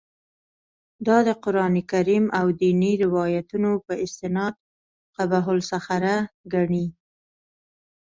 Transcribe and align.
دا 1.07 1.17
د 1.27 1.29
قران 1.43 1.73
کریم 1.91 2.25
او 2.39 2.45
دیني 2.61 2.93
روایتونو 3.03 3.71
په 3.85 3.93
استناد 4.03 4.53
قبه 5.15 5.39
الصخره 5.57 6.15
ګڼي. 6.53 6.85